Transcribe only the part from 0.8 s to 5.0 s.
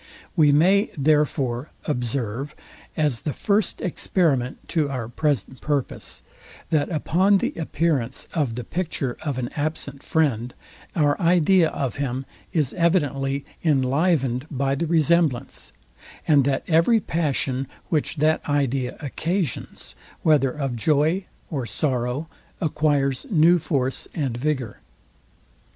therefore, observe, as the first experiment to